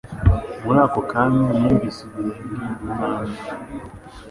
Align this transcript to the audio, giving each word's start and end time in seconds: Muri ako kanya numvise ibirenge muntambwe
Muri 0.63 0.79
ako 0.85 0.99
kanya 1.09 1.41
numvise 1.59 1.99
ibirenge 2.05 2.55
muntambwe 2.81 3.39